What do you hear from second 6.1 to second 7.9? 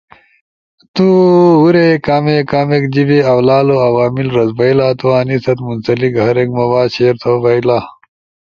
ہر ایک مواد شیئر تھو بئیلا۔